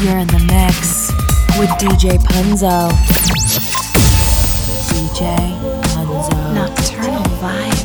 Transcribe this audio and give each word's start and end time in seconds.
You're 0.00 0.18
in 0.18 0.28
the 0.28 0.38
mix 0.46 1.10
with 1.58 1.70
DJ 1.70 2.18
Punzo. 2.18 2.88
DJ 4.92 5.36
Punzo. 5.82 6.54
Nocturnal 6.54 7.24
vibe. 7.40 7.77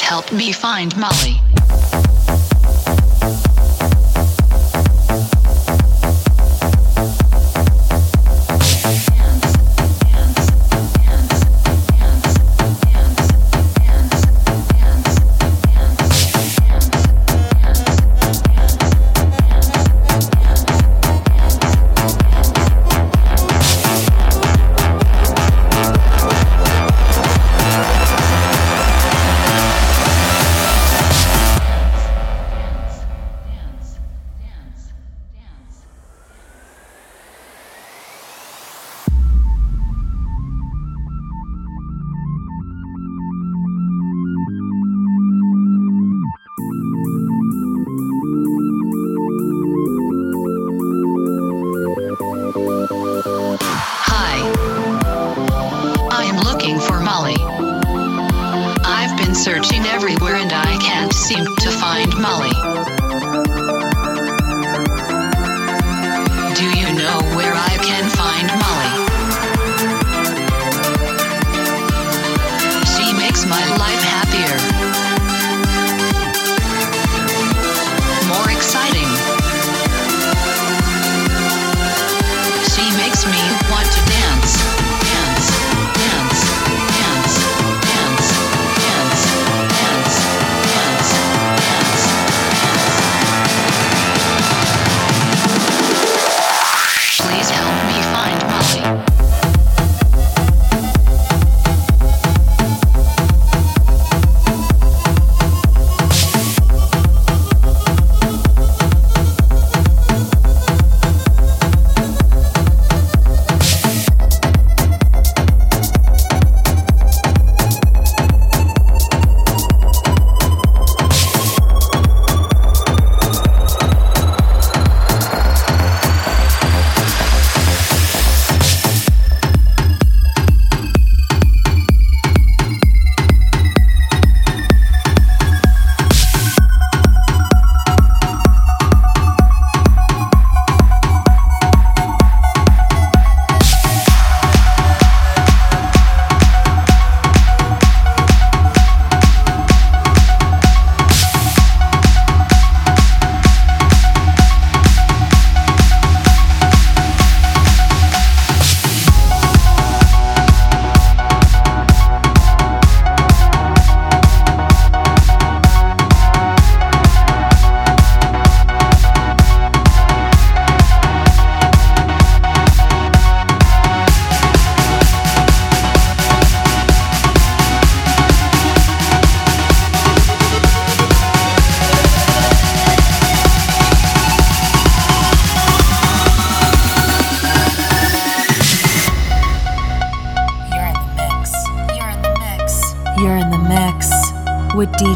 Help 0.00 0.32
me 0.32 0.52
find 0.52 0.96
Molly. 0.96 1.36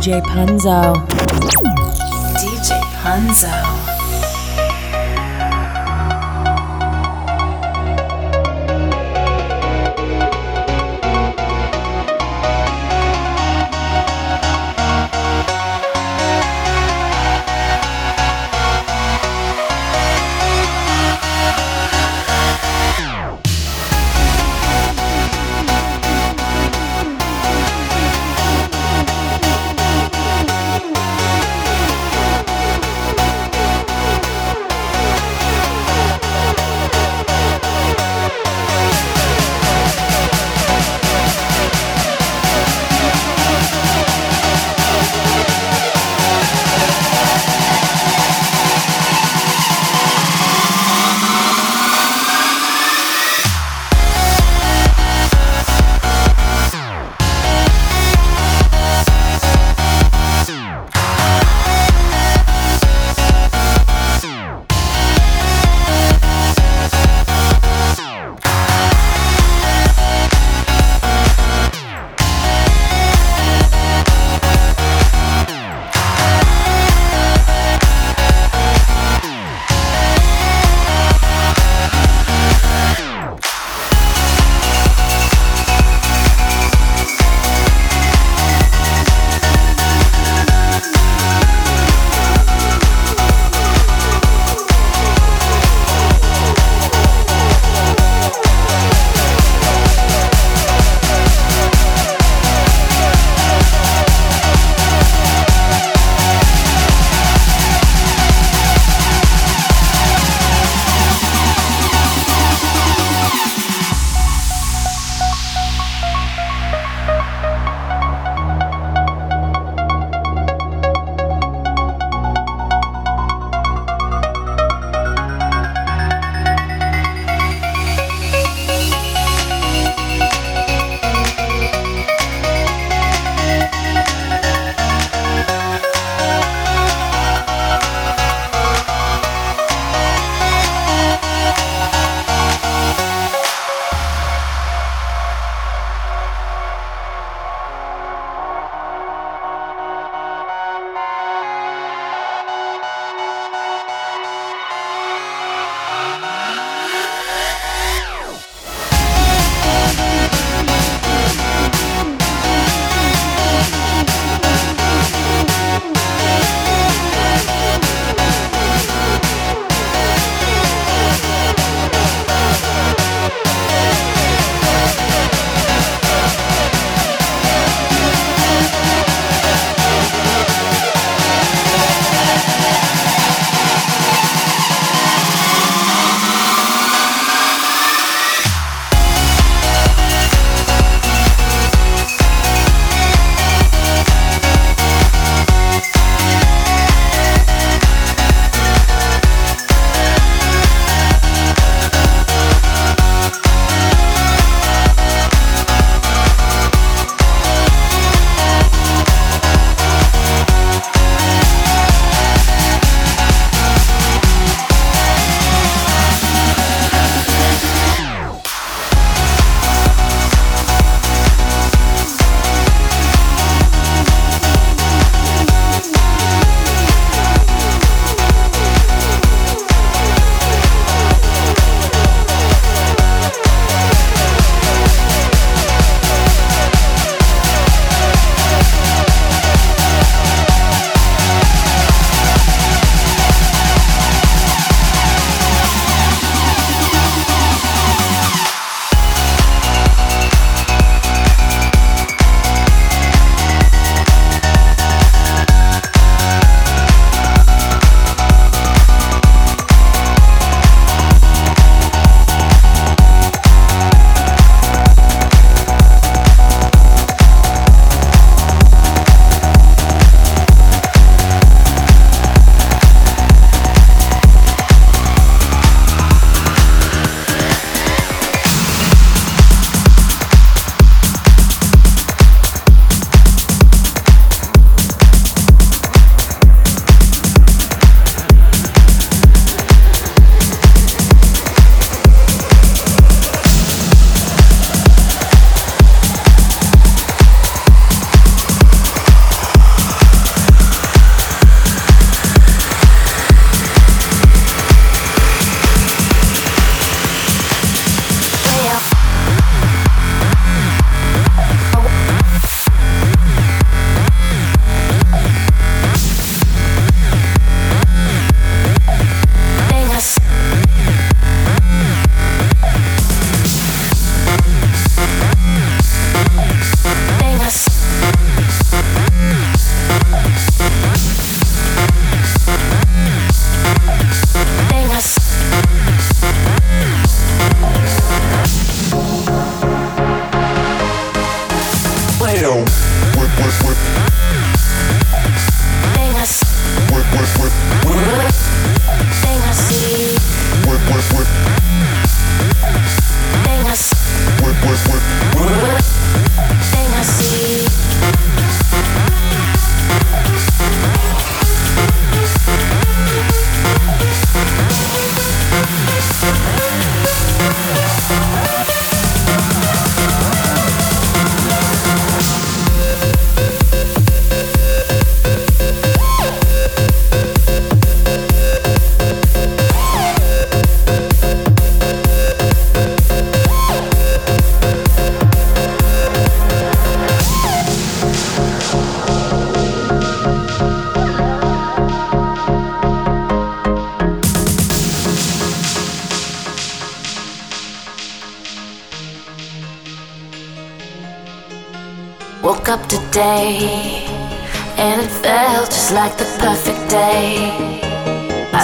DJ 0.04 0.20
Punzo. 0.20 1.13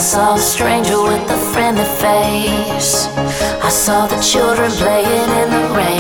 I 0.01 0.03
saw 0.03 0.35
a 0.35 0.39
stranger 0.39 1.03
with 1.03 1.31
a 1.31 1.37
friendly 1.53 1.85
face. 1.85 3.07
I 3.63 3.69
saw 3.69 4.07
the 4.07 4.19
children 4.23 4.71
playing 4.71 5.31
in 5.43 5.51
the 5.51 5.75
rain. 5.77 6.00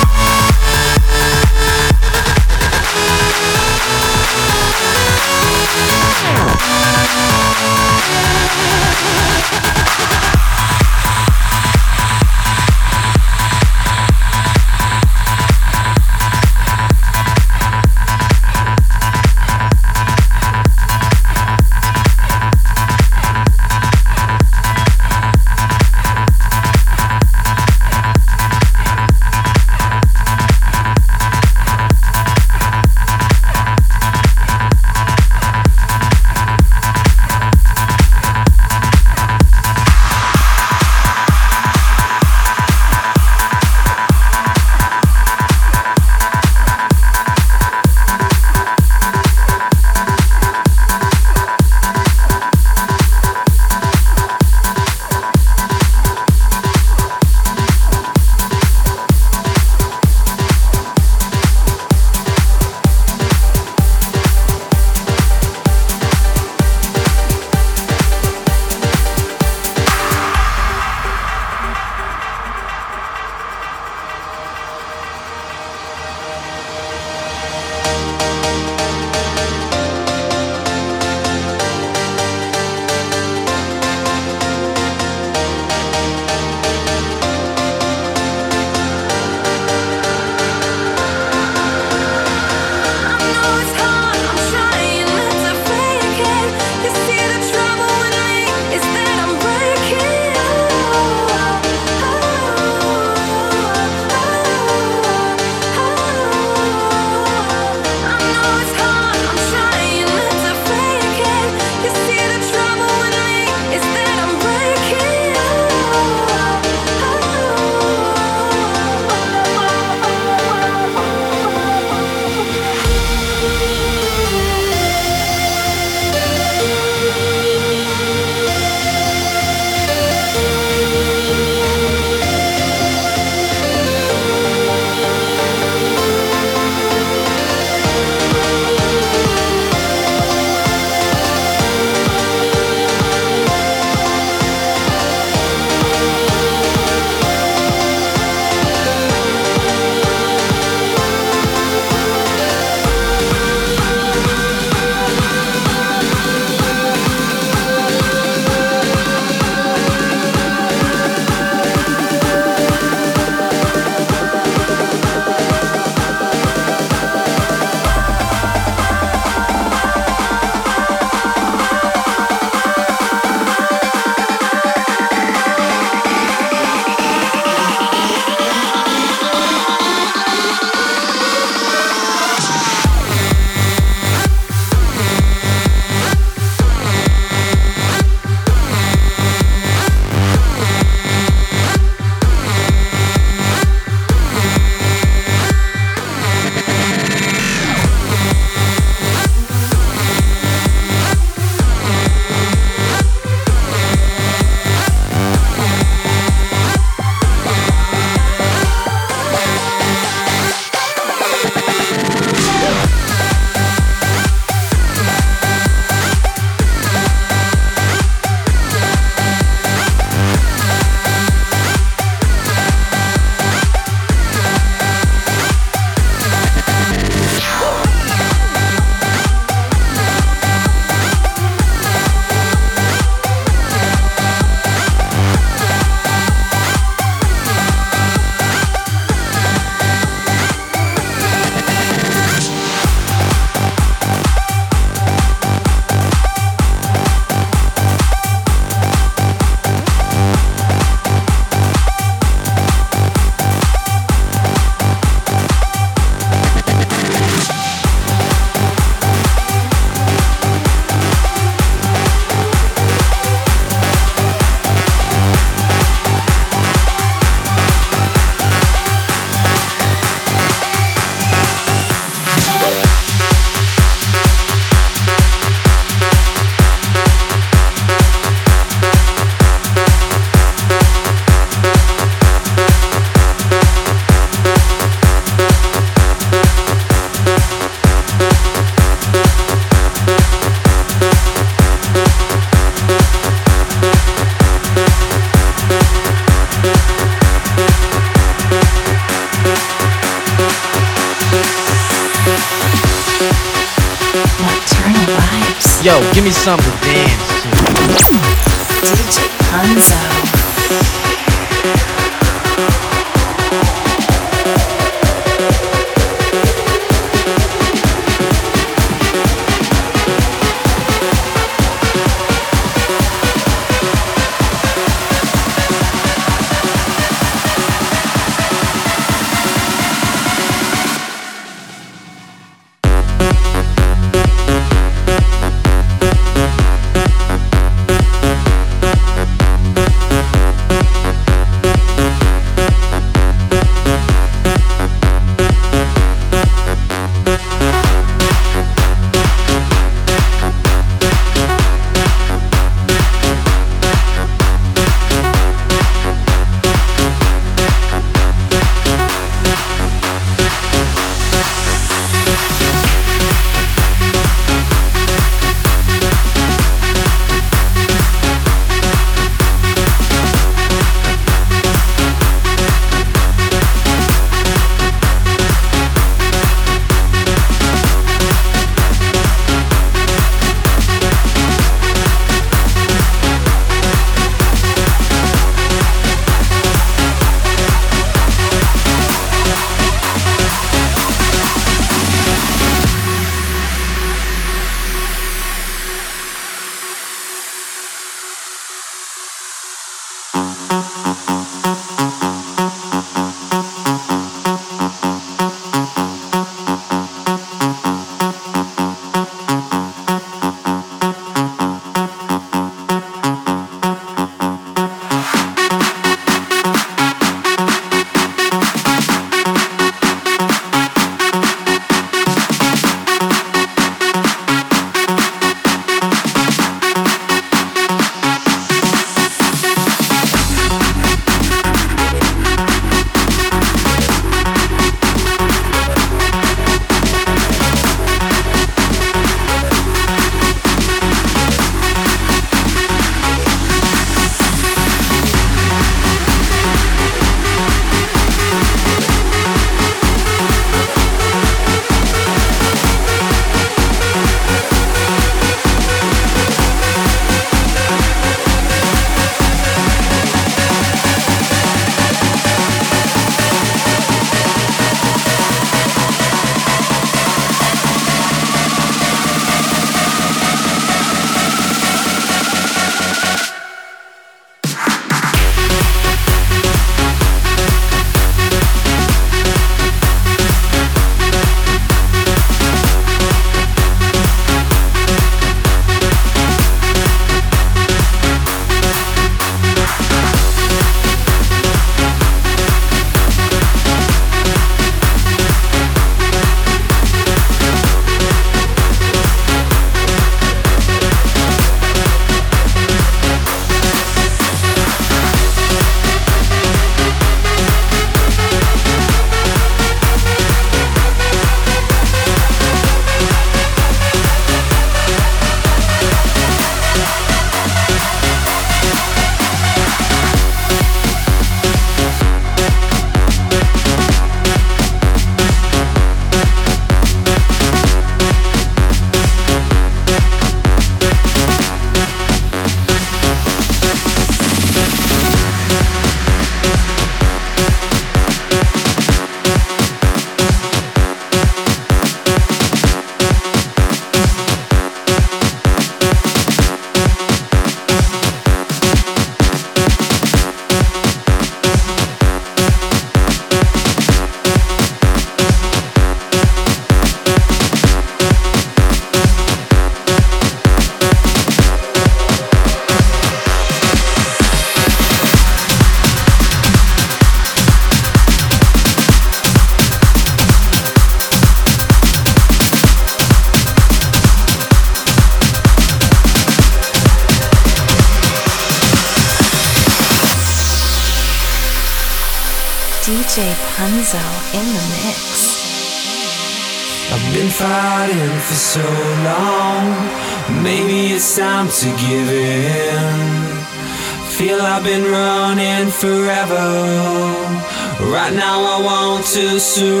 Surrender. 599.73 600.00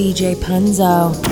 DJ 0.00 0.34
Punzo. 0.34 1.29